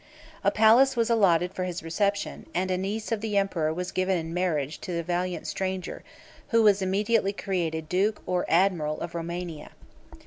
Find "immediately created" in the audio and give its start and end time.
6.81-7.81